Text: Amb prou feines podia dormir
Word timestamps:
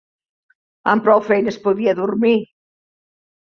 Amb 0.93 1.05
prou 1.09 1.21
feines 1.27 1.59
podia 1.67 1.95
dormir 2.01 2.33